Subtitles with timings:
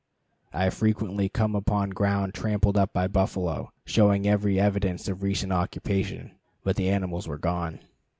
[0.51, 5.53] I have frequently come upon ground tramped up by buffalo, showing every evidence of recent
[5.53, 6.31] occupation,
[6.63, 7.81] but the animals were gone.